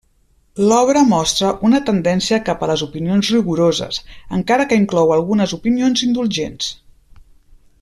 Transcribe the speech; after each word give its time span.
L'obra 0.69 1.01
mostra 1.09 1.51
una 1.69 1.81
tendència 1.89 2.39
cap 2.47 2.63
a 2.63 2.69
les 2.71 2.85
opinions 2.87 3.29
rigoroses, 3.35 4.01
encara 4.39 4.67
que 4.73 4.81
inclou 4.83 5.15
algunes 5.19 5.55
opinions 5.59 6.05
indulgents. 6.09 6.73